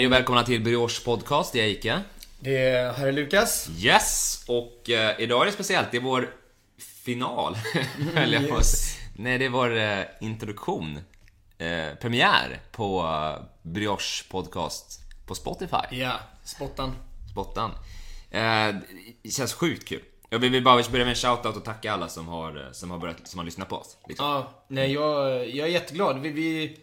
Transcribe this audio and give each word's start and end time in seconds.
Hej 0.00 0.06
och 0.06 0.12
välkomna 0.12 0.42
till 0.42 0.60
Brioche 0.60 1.04
Podcast, 1.04 1.52
det 1.52 1.60
är 1.60 1.66
Ike. 1.66 2.00
Det 2.38 2.56
är 2.56 2.92
herr 2.92 3.12
Lukas. 3.12 3.70
Yes! 3.78 4.44
Och 4.48 4.90
eh, 4.90 5.20
idag 5.20 5.42
är 5.42 5.46
det 5.46 5.52
speciellt, 5.52 5.90
det 5.90 5.96
är 5.96 6.00
vår 6.00 6.30
final, 7.04 7.56
höll 8.14 8.32
jag 8.32 8.48
på 8.48 8.56
att 8.56 8.66
säga. 8.66 9.08
Nej, 9.16 9.38
det 9.38 9.44
är 9.44 9.48
vår 9.48 9.78
eh, 9.78 10.04
introduktion. 10.20 10.98
Eh, 11.58 11.94
premiär 12.00 12.60
på 12.72 13.00
eh, 13.00 13.44
Brioche 13.62 14.24
Podcast 14.30 15.00
på 15.26 15.34
Spotify. 15.34 15.76
Ja, 15.90 16.20
spottan. 16.44 16.96
Spottan. 17.30 17.70
Eh, 18.30 18.74
det 19.22 19.30
känns 19.30 19.54
sjukt 19.54 19.88
kul. 19.88 20.02
Jag 20.30 20.38
vill 20.38 20.64
bara 20.64 20.82
börja 20.90 21.04
med 21.04 21.12
en 21.12 21.14
shoutout 21.14 21.56
och 21.56 21.64
tacka 21.64 21.92
alla 21.92 22.08
som 22.08 22.28
har, 22.28 22.66
eh, 22.66 22.72
som 22.72 22.90
har, 22.90 22.98
börjat, 22.98 23.28
som 23.28 23.38
har 23.38 23.44
lyssnat 23.44 23.68
på 23.68 23.76
oss. 23.76 23.96
Liksom. 24.08 24.26
Ja, 24.26 24.64
nej 24.68 24.92
jag, 24.92 25.48
jag 25.50 25.68
är 25.68 25.72
jätteglad. 25.72 26.20
Vi, 26.20 26.30
vi, 26.30 26.78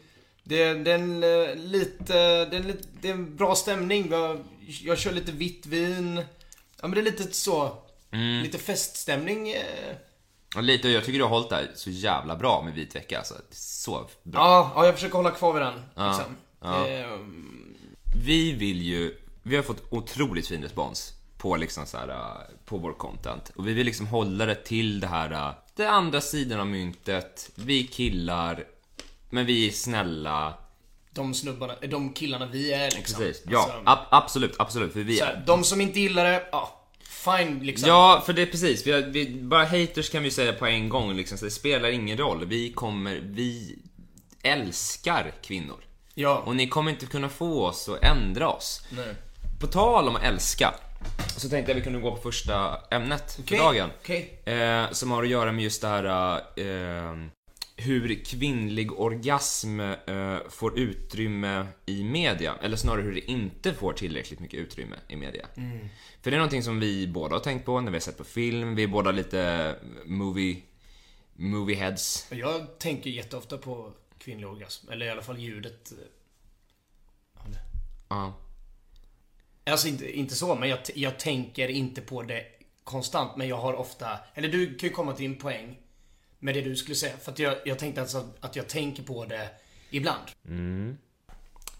det, 0.47 0.73
det, 0.73 0.91
är 0.91 0.95
en, 0.99 1.23
eh, 1.23 1.55
lite, 1.55 2.13
det, 2.45 2.57
är 2.57 2.61
en, 2.61 2.77
det 3.01 3.07
är 3.09 3.13
en 3.13 3.35
bra 3.35 3.55
stämning. 3.55 4.11
Har- 4.11 4.43
Jag 4.83 4.97
kör 4.99 5.11
lite 5.11 5.31
vitt 5.31 5.65
vin. 5.65 6.15
Ja 6.81 6.87
men 6.87 6.91
det 6.91 6.99
är 6.99 7.03
lite 7.03 7.33
så, 7.33 7.77
Mm. 8.11 8.43
lite 8.43 8.57
feststämning. 8.57 9.49
eh. 9.51 9.95
Och 10.55 10.63
lite, 10.63 10.87
och 10.87 10.93
jag 10.93 11.05
tycker 11.05 11.17
du 11.19 11.23
har 11.23 11.29
hållit 11.29 11.49
det 11.49 11.55
här 11.55 11.71
så 11.75 11.89
jävla 11.89 12.35
bra 12.35 12.61
med 12.63 12.73
vit 12.73 12.95
vecka 12.95 13.17
alltså. 13.17 13.33
Är 13.33 13.41
Så 13.51 14.09
bra. 14.23 14.39
Ja, 14.41 14.71
ja, 14.75 14.85
jag 14.85 14.95
försöker 14.95 15.15
hålla 15.15 15.31
kvar 15.31 15.53
vid 15.53 15.61
den. 15.61 15.81
Ja, 15.95 16.07
Liksom. 16.07 16.35
ja. 16.61 16.87
Eh, 16.87 17.17
Vi 18.25 18.51
vill 18.51 18.81
ju, 18.81 19.17
vi 19.43 19.55
har 19.55 19.63
fått 19.63 19.93
otroligt 19.93 20.47
fin 20.47 20.61
respons 20.63 21.13
på 21.37 21.55
liksom 21.55 21.85
så 21.85 21.97
här, 21.97 22.07
äh, 22.09 22.55
på 22.65 22.77
vår 22.77 22.93
content. 22.93 23.51
Och 23.55 23.67
vi 23.67 23.73
vill 23.73 23.85
liksom 23.85 24.07
hålla 24.07 24.45
det 24.45 24.55
till 24.55 24.99
det 24.99 25.07
här, 25.07 25.53
det 25.75 25.89
andra 25.89 26.21
sidan 26.21 26.59
av 26.59 26.67
myntet. 26.67 27.49
Vi 27.55 27.83
killar, 27.87 28.63
men 29.29 29.45
vi 29.45 29.67
är 29.67 29.71
snälla. 29.71 30.53
de 31.11 31.33
snubbarna, 31.33 31.73
eh, 31.81 31.89
de 31.89 32.13
killarna 32.13 32.45
vi 32.45 32.73
är 32.73 32.91
liksom. 32.91 33.19
Precis. 33.19 33.43
Ja, 33.49 33.59
Alltså, 33.59 33.81
ab- 33.85 34.07
absolut, 34.11 34.55
absolut. 34.59 34.93
För 34.93 34.99
vi 34.99 35.19
är... 35.19 35.25
här, 35.25 35.43
de 35.47 35.63
som 35.63 35.81
inte 35.81 35.99
gillar 35.99 36.25
det, 36.25 36.43
ja, 36.51 36.81
fine 37.01 37.59
liksom. 37.59 37.89
Ja, 37.89 38.23
för 38.25 38.33
det 38.33 38.41
är 38.41 38.45
precis. 38.45 38.87
Vi, 38.87 38.91
har, 38.91 39.01
vi, 39.01 39.29
bara 39.41 39.65
haters 39.65 40.09
kan 40.09 40.23
vi 40.23 40.31
säga 40.31 40.53
på 40.53 40.65
en 40.65 40.89
gång 40.89 41.13
liksom, 41.13 41.37
så 41.37 41.45
det 41.45 41.51
spelar 41.51 41.89
ingen 41.89 42.17
roll. 42.17 42.45
Vi 42.45 42.73
kommer, 42.73 43.19
vi 43.23 43.79
älskar 44.43 45.31
kvinnor. 45.43 45.77
Ja. 46.13 46.37
Och 46.45 46.55
ni 46.55 46.67
kommer 46.67 46.91
inte 46.91 47.05
kunna 47.05 47.29
få 47.29 47.65
oss 47.65 47.89
att 47.89 48.03
ändra 48.03 48.49
oss. 48.49 48.81
Nej. 48.89 49.15
På 49.59 49.67
tal 49.67 50.07
om 50.07 50.15
att 50.15 50.23
älska, 50.23 50.73
så 51.37 51.49
tänkte 51.49 51.71
jag 51.71 51.75
vi 51.75 51.81
kunde 51.83 51.99
gå 51.99 52.15
på 52.15 52.21
första 52.21 52.77
ämnet 52.91 53.37
Okej, 53.39 53.57
för 53.57 53.65
dagen. 53.65 53.89
okej. 54.01 54.41
Eh, 54.45 54.91
som 54.91 55.11
har 55.11 55.23
att 55.23 55.29
göra 55.29 55.51
med 55.51 55.63
just 55.63 55.81
det 55.81 55.87
här 55.87 56.35
eh, 56.55 57.15
hur 57.79 58.25
kvinnlig 58.25 58.99
orgasm 58.99 59.79
eh, 59.79 60.37
får 60.49 60.79
utrymme 60.79 61.67
i 61.85 62.03
media. 62.03 62.55
Eller 62.61 62.77
snarare 62.77 63.01
hur 63.01 63.13
det 63.13 63.31
inte 63.31 63.73
får 63.73 63.93
tillräckligt 63.93 64.39
mycket 64.39 64.59
utrymme 64.59 64.95
i 65.07 65.15
media. 65.15 65.47
För 66.21 66.31
det 66.31 66.35
är 66.35 66.39
någonting 66.39 66.63
som 66.63 66.79
vi 66.79 67.07
båda 67.07 67.35
har 67.35 67.39
tänkt 67.39 67.65
på 67.65 67.81
när 67.81 67.91
vi 67.91 67.95
har 67.95 68.01
sett 68.01 68.17
på 68.17 68.23
film. 68.23 68.75
Vi 68.75 68.83
är 68.83 68.87
båda 68.87 69.11
lite 69.11 69.75
movie, 70.05 70.61
movie 71.35 71.75
heads. 71.75 72.27
Jag 72.31 72.79
tänker 72.79 73.09
jätteofta 73.09 73.57
på 73.57 73.93
kvinnlig 74.19 74.47
orgasm. 74.47 74.89
Eller 74.89 75.05
i 75.05 75.09
alla 75.09 75.21
fall 75.21 75.39
ljudet. 75.39 75.93
Ja. 78.09 78.33
Alltså 79.65 79.87
inte, 79.87 80.17
inte 80.17 80.35
så, 80.35 80.55
men 80.55 80.69
jag, 80.69 80.79
jag 80.95 81.19
tänker 81.19 81.67
inte 81.67 82.01
på 82.01 82.21
det 82.21 82.45
konstant. 82.83 83.37
Men 83.37 83.47
jag 83.47 83.57
har 83.57 83.73
ofta... 83.73 84.19
Eller 84.33 84.49
du 84.49 84.75
kan 84.75 84.89
ju 84.89 84.95
komma 84.95 85.13
till 85.13 85.29
din 85.29 85.37
poäng. 85.37 85.77
Med 86.39 86.55
det 86.55 86.61
du 86.61 86.75
skulle 86.75 86.95
säga. 86.95 87.17
För 87.17 87.31
att 87.31 87.39
jag, 87.39 87.55
jag 87.65 87.79
tänkte 87.79 88.01
alltså 88.01 88.29
att 88.39 88.55
jag 88.55 88.67
tänker 88.67 89.03
på 89.03 89.25
det 89.25 89.49
ibland. 89.89 90.23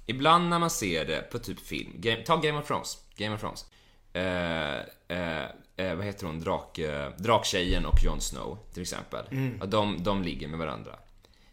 Ibland 0.05 0.49
när 0.49 0.59
man 0.59 0.69
ser 0.69 1.05
det 1.05 1.21
på 1.31 1.39
typ 1.39 1.59
film, 1.59 1.91
Game, 1.95 2.23
ta 2.23 2.37
Game 2.37 2.59
of 2.59 2.67
Thrones. 2.67 2.97
Game 3.15 3.35
of 3.35 3.41
Thrones. 3.41 3.65
Eh, 4.13 4.77
eh, 5.17 5.45
eh, 5.77 5.95
vad 5.95 6.05
heter 6.05 6.25
hon? 6.25 6.39
Drak, 6.39 6.79
eh, 6.79 7.11
draktjejen 7.17 7.85
och 7.85 8.03
Jon 8.03 8.21
Snow 8.21 8.57
till 8.73 8.81
exempel. 8.81 9.25
Ja, 9.59 9.65
de, 9.65 10.03
de 10.03 10.23
ligger 10.23 10.47
med 10.47 10.59
varandra. 10.59 10.99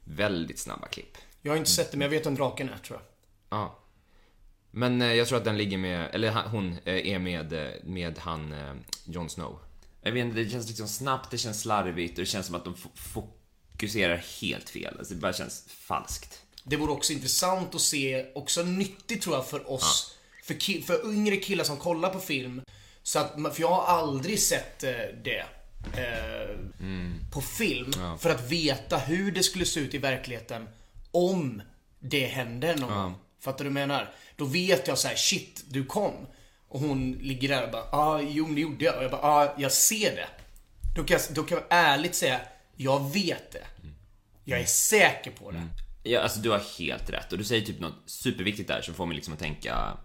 Väldigt 0.05 0.59
snabba 0.59 0.87
klipp. 0.87 1.17
Jag 1.43 1.53
har 1.53 1.56
inte 1.56 1.71
sett 1.71 1.91
det, 1.91 1.97
men 1.97 2.05
jag 2.05 2.11
vet 2.11 2.27
vem 2.27 2.34
draken 2.34 2.69
är 2.69 2.79
tror 2.79 2.99
jag. 2.99 3.06
Ja. 3.59 3.79
Men 4.71 5.03
eh, 5.03 5.12
jag 5.12 5.29
tror 5.29 5.39
att 5.39 5.45
den 5.45 5.56
ligger 5.56 5.79
med, 5.79 6.09
eller 6.12 6.33
hon 6.50 6.79
eh, 6.84 7.09
är 7.09 7.19
med, 7.19 7.73
med 7.84 8.19
han 8.19 8.53
eh, 8.53 8.75
Jon 9.05 9.31
Snow. 9.31 9.59
Jag 10.05 10.13
vet 10.13 10.25
inte, 10.25 10.39
det 10.41 10.51
känns 10.51 10.69
liksom 10.69 10.89
snabbt, 10.89 11.31
det 11.31 11.39
känns 11.39 11.61
slarvigt 11.61 12.13
och 12.19 12.23
det 12.23 12.27
känns 12.27 12.47
som 12.47 12.55
att 12.55 12.65
de 12.65 12.75
fo- 12.75 13.23
fokuserar 13.73 14.17
helt 14.41 14.71
fel. 14.71 14.97
Alltså, 14.99 15.15
det 15.15 15.21
bara 15.21 15.33
känns 15.33 15.65
falskt. 15.69 16.41
Det 16.65 16.77
vore 16.77 16.93
också 16.93 17.13
intressant 17.13 17.75
att 17.75 17.81
se, 17.81 18.27
också 18.35 18.63
nyttigt 18.63 19.23
tror 19.23 19.35
jag 19.37 19.47
för 19.49 19.71
oss. 19.71 20.15
För, 20.45 20.55
ki- 20.55 20.83
för 20.83 21.11
yngre 21.13 21.37
killar 21.37 21.65
som 21.65 21.77
kollar 21.77 22.11
på 22.11 22.21
film. 22.21 22.63
Så 23.03 23.19
att, 23.19 23.33
för 23.55 23.61
jag 23.61 23.69
har 23.71 23.99
aldrig 23.99 24.39
sett 24.41 24.85
eh, 24.85 24.91
det. 25.25 25.45
Eh, 25.97 26.57
På 27.33 27.41
film. 27.41 27.93
För 28.19 28.31
att 28.31 28.51
veta 28.51 28.99
hur 28.99 29.33
det 29.33 29.43
skulle 29.43 29.65
se 29.65 29.81
ut 29.81 29.95
i 29.95 29.99
verkligheten. 29.99 30.69
Om 31.11 31.63
det 32.01 32.27
händer 32.27 32.77
någon 32.77 32.91
gång. 33.03 33.15
Fattar 33.41 33.65
du 33.65 33.71
vad 33.71 33.83
jag 33.83 33.89
menar? 33.89 34.15
Då 34.37 34.45
vet 34.45 34.89
jag 34.89 34.99
så 34.99 35.09
här: 35.09 35.17
shit, 35.17 35.65
du 35.69 35.85
kom. 35.85 36.15
Och 36.75 36.81
hon 36.81 37.12
ligger 37.12 37.49
där 37.49 37.65
och 37.65 37.71
bara, 37.71 37.89
ja, 37.93 37.99
ah, 37.99 38.21
jo 38.21 38.47
det 38.55 38.61
gjorde 38.61 38.85
jag. 38.85 38.97
Och 38.97 39.05
jag 39.05 39.11
bara, 39.11 39.21
ja, 39.23 39.45
ah, 39.45 39.55
jag 39.59 39.73
ser 39.73 40.17
det. 40.17 40.29
Då 40.97 41.05
kan, 41.05 41.19
jag, 41.21 41.37
då 41.37 41.43
kan 41.43 41.59
jag 41.59 41.67
ärligt 41.71 42.15
säga, 42.15 42.41
jag 42.77 43.12
vet 43.12 43.53
det. 43.53 43.65
Jag 44.45 44.61
är 44.61 44.65
säker 44.65 45.31
på 45.31 45.51
det. 45.51 45.69
Ja, 46.03 46.21
alltså 46.21 46.41
du 46.41 46.51
har 46.51 46.62
helt 46.79 47.11
rätt 47.11 47.33
och 47.33 47.39
du 47.39 47.45
säger 47.45 47.67
typ 47.67 47.81
något 47.81 47.95
superviktigt 48.07 48.69
där 48.69 48.83
som 48.83 48.95
får 48.95 49.07
mig 49.07 49.15
liksom 49.15 49.35
att 49.35 49.41
tänka 49.41 49.97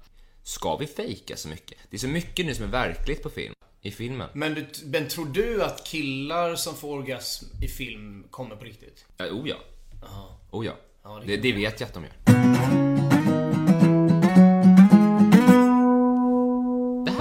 Ska 0.44 0.76
vi 0.78 0.88
fejka 0.88 1.38
så 1.38 1.50
mycket? 1.50 1.78
Det 1.90 1.98
är 1.98 2.00
så 2.00 2.08
mycket 2.08 2.46
nu 2.46 2.56
som 2.56 2.66
är 2.66 2.70
verkligt 2.70 3.24
på 3.24 3.30
film, 3.30 3.54
i 3.82 3.92
filmen. 3.92 4.30
Men, 4.34 4.54
du, 4.54 4.68
men 4.86 5.08
tror 5.08 5.26
du 5.26 5.64
att 5.64 5.88
killar 5.88 6.56
som 6.56 6.76
får 6.76 6.98
orgasm 6.98 7.46
i 7.62 7.68
film 7.68 8.24
kommer 8.30 8.56
på 8.56 8.66
riktigt? 8.66 9.06
Ja, 9.18 9.26
oh 9.26 9.50
ja. 9.50 9.56
Oh 10.52 10.66
ja. 10.66 10.78
Ja, 11.04 11.22
det 11.26 11.36
det, 11.36 11.42
det 11.42 11.54
vet 11.54 11.80
jag 11.80 11.88
att 11.88 11.94
de 11.94 12.04
gör. 12.04 12.29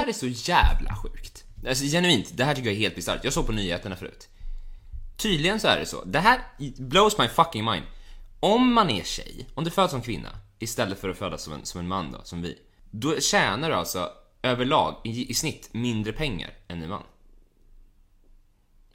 Här 0.09 0.27
är 0.27 0.33
så 0.33 0.51
jävla 0.51 0.97
sjukt. 0.97 1.45
Alltså 1.69 1.85
genuint, 1.85 2.37
det 2.37 2.45
här 2.45 2.55
tycker 2.55 2.69
jag 2.69 2.77
är 2.77 2.81
helt 2.81 2.95
bisarrt. 2.95 3.25
Jag 3.25 3.33
såg 3.33 3.47
på 3.47 3.53
nyheterna 3.53 3.97
förut. 3.97 4.29
Tydligen 5.17 5.61
så 5.61 5.69
är 5.69 5.79
det 5.79 5.87
så. 5.87 6.05
Det 6.05 6.19
här 6.19 6.41
blows 6.77 7.19
my 7.19 7.29
fucking 7.29 7.65
mind. 7.65 7.85
Om 8.41 8.73
man 8.73 8.91
är 8.91 9.05
tjej, 9.05 9.47
om 9.55 9.65
du 9.65 9.71
föds 9.71 9.91
som 9.91 10.03
kvinna 10.03 10.29
istället 10.59 11.01
för 11.01 11.09
att 11.09 11.19
födas 11.19 11.43
som 11.43 11.53
en, 11.53 11.65
som 11.65 11.81
en 11.81 11.89
man 11.89 12.13
då, 12.13 12.21
som 12.25 12.43
vi. 12.43 12.59
Då 12.91 13.21
tjänar 13.21 13.69
du 13.69 13.75
alltså 13.75 14.11
överlag, 14.43 15.01
i, 15.05 15.31
i 15.31 15.35
snitt, 15.35 15.69
mindre 15.73 16.13
pengar 16.13 16.51
än 16.69 16.83
en 16.83 16.89
man. 16.89 17.03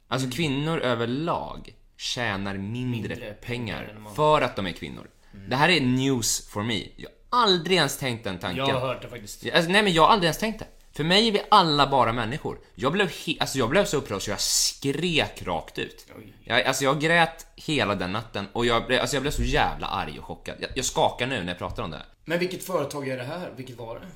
Alltså 0.08 0.30
kvinnor 0.30 0.78
överlag 0.78 1.74
tjänar 1.96 2.54
mindre, 2.54 3.08
Mindre 3.08 3.34
pengar 3.34 3.96
för 4.16 4.42
att 4.42 4.56
de 4.56 4.66
är 4.66 4.72
kvinnor. 4.72 5.10
Det 5.48 5.56
här 5.56 5.68
är 5.68 5.80
news 5.80 6.48
for 6.48 6.62
me. 6.62 6.88
Jag 6.96 7.10
har 7.30 7.42
aldrig 7.42 7.76
ens 7.76 7.98
tänkt 7.98 8.24
den 8.24 8.38
tanken. 8.38 8.66
Jag 8.66 8.74
har 8.74 8.88
hört 8.88 9.02
det 9.02 9.08
faktiskt. 9.08 9.46
Alltså, 9.54 9.70
nej 9.70 9.82
men 9.82 9.92
jag 9.92 10.02
har 10.02 10.08
aldrig 10.08 10.26
ens 10.26 10.38
tänkt 10.38 10.58
det. 10.58 10.66
För 10.96 11.04
mig 11.04 11.28
är 11.28 11.32
vi 11.32 11.42
alla 11.48 11.86
bara 11.86 12.12
människor. 12.12 12.58
Jag 12.74 12.92
blev, 12.92 13.10
alltså, 13.40 13.58
jag 13.58 13.70
blev 13.70 13.84
så 13.84 13.96
upprörd 13.96 14.22
så 14.22 14.30
jag 14.30 14.40
skrek 14.40 15.42
rakt 15.42 15.78
ut. 15.78 16.06
Jag, 16.44 16.62
alltså 16.62 16.84
jag 16.84 17.00
grät 17.00 17.46
hela 17.56 17.94
den 17.94 18.12
natten 18.12 18.46
och 18.52 18.66
jag 18.66 18.86
blev, 18.86 19.00
alltså, 19.00 19.16
jag 19.16 19.22
blev 19.22 19.30
så 19.30 19.42
jävla 19.42 19.86
arg 19.86 20.18
och 20.18 20.24
chockad. 20.24 20.56
Jag, 20.60 20.70
jag 20.74 20.84
skakar 20.84 21.26
nu 21.26 21.40
när 21.40 21.48
jag 21.48 21.58
pratar 21.58 21.82
om 21.82 21.90
det. 21.90 22.02
Men 22.24 22.38
vilket 22.38 22.64
företag 22.64 23.08
är 23.08 23.16
det 23.16 23.24
här? 23.24 23.52
Vilket 23.56 23.76
var 23.76 23.94
det? 24.00 24.06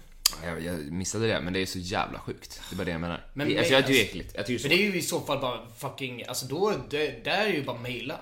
Jag, 0.46 0.62
jag 0.64 0.92
missade 0.92 1.26
det, 1.26 1.40
men 1.40 1.52
det 1.52 1.60
är 1.60 1.66
så 1.66 1.78
jävla 1.78 2.18
sjukt. 2.18 2.60
Det 2.70 2.74
är 2.74 2.76
bara 2.76 2.84
det 2.84 2.90
jag 2.90 3.00
menar. 3.00 3.26
Men- 3.34 3.58
alltså, 3.58 3.72
jag 3.72 3.86
tycker 3.86 3.98
det 3.98 4.04
är 4.04 4.08
äckligt. 4.08 4.32
Jag 4.34 4.46
tycker 4.46 4.58
För 4.58 4.68
så. 4.68 4.74
det 4.74 4.82
är 4.82 4.92
ju 4.92 4.98
i 4.98 5.02
så 5.02 5.20
fall 5.20 5.38
bara 5.38 5.60
fucking, 5.78 6.24
alltså 6.28 6.46
då, 6.46 6.72
det, 6.90 7.24
där 7.24 7.46
är 7.46 7.52
ju 7.52 7.62
bara 7.64 7.78
mejla. 7.78 8.20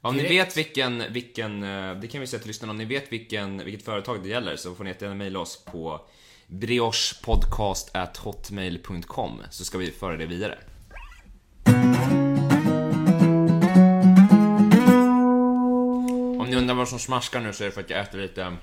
Om 0.00 0.16
ni 0.16 0.22
vet 0.28 0.56
vilken, 0.56 1.12
vilken, 1.12 1.62
eh, 1.62 1.94
det 1.94 2.08
kan 2.08 2.20
vi 2.20 2.26
säga 2.26 2.40
till 2.40 2.48
lyssnarna, 2.48 2.70
om 2.70 2.78
ni 2.78 2.84
vet 2.84 3.12
vilken, 3.12 3.64
vilket 3.64 3.84
företag 3.84 4.22
det 4.22 4.28
gäller 4.28 4.56
så 4.56 4.74
får 4.74 4.84
ni 4.84 4.90
jättegärna 4.90 5.14
mejla 5.16 5.38
oss 5.38 5.64
på 5.64 6.06
briochepodcast.hotmail.com 6.46 9.42
så 9.50 9.64
ska 9.64 9.78
vi 9.78 9.90
föra 9.90 10.16
det 10.16 10.26
vidare. 10.26 10.58
Om 16.40 16.46
ni 16.50 16.56
undrar 16.56 16.74
vad 16.74 16.88
som 16.88 16.98
smaskar 16.98 17.40
nu 17.40 17.52
så 17.52 17.64
är 17.64 17.68
det 17.68 17.72
för 17.72 17.80
att 17.80 17.90
jag 17.90 18.00
äter 18.00 18.18
lite 18.18 18.56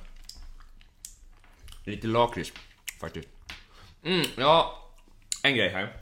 lite 1.85 2.07
lakrits 2.07 2.51
faktiskt. 2.99 3.27
Mm, 4.05 4.25
ja, 4.37 4.79
en 5.43 5.55
grej 5.55 5.69
här. 5.69 5.93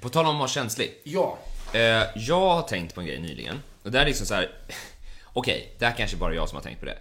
På 0.00 0.08
tal 0.08 0.26
om 0.26 0.32
att 0.32 0.38
vara 0.38 0.48
känslig. 0.48 1.00
Ja. 1.04 1.38
Eh, 1.72 2.02
jag 2.16 2.40
har 2.40 2.62
tänkt 2.62 2.94
på 2.94 3.00
en 3.00 3.06
grej 3.06 3.20
nyligen. 3.20 3.62
Och 3.82 3.90
det 3.90 4.00
är 4.00 4.04
liksom 4.04 4.26
så 4.26 4.34
här. 4.34 4.50
Okej, 5.32 5.76
det 5.78 5.86
här 5.86 5.96
kanske 5.96 6.16
bara 6.16 6.34
jag 6.34 6.48
som 6.48 6.56
har 6.56 6.62
tänkt 6.62 6.80
på 6.80 6.86
det. 6.86 6.98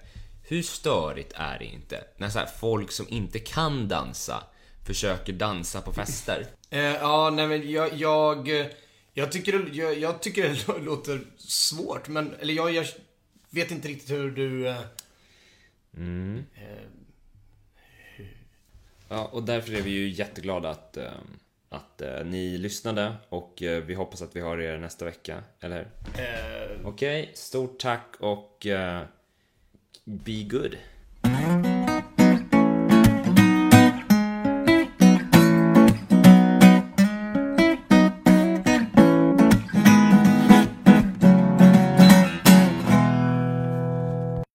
Hur 0.52 0.62
störigt 0.62 1.34
är 1.36 1.60
det 1.60 1.66
inte 1.66 2.04
när 2.18 2.30
så 2.30 2.40
folk 2.60 2.92
som 2.92 3.06
inte 3.10 3.40
kan 3.40 3.88
dansa 3.88 4.44
försöker 4.86 5.34
dansa 5.34 5.82
på 5.82 5.94
fester? 5.94 6.46
Eh, 6.70 6.80
ja, 6.82 7.30
nej 7.30 7.48
men 7.48 7.72
jag, 7.72 7.94
jag, 7.94 8.50
jag 9.14 9.32
tycker 9.32 9.60
det, 9.60 9.72
jag, 9.78 9.98
jag 10.00 10.22
tycker 10.22 10.44
det 10.44 10.54
lå- 10.54 10.80
låter 10.86 11.22
svårt, 11.38 12.08
men, 12.08 12.36
eller 12.40 12.54
jag, 12.54 12.72
jag 12.74 12.86
vet 13.50 13.72
inte 13.72 13.88
riktigt 13.88 14.10
hur 14.12 14.32
du... 14.32 14.68
eh, 14.68 14.78
eh, 16.56 16.84
Ja, 19.10 19.26
och 19.26 19.44
därför 19.44 19.74
är 19.74 19.82
vi 19.82 19.90
ju 19.92 20.10
jätteglada 20.10 20.70
att, 20.70 20.98
eh, 20.98 21.12
att 21.70 22.02
eh, 22.02 22.26
ni 22.26 22.58
lyssnade 22.58 23.16
och 23.30 23.62
eh, 23.64 23.84
vi 23.84 23.94
hoppas 23.94 24.22
att 24.22 24.36
vi 24.36 24.40
har 24.42 24.58
er 24.62 24.78
nästa 24.78 25.06
vecka, 25.06 25.44
eller 25.60 25.88
hur? 26.16 26.82
Okej, 26.86 27.32
stort 27.34 27.80
tack 27.80 28.16
och 28.20 28.66
be 30.24 30.44
good. 30.44 30.80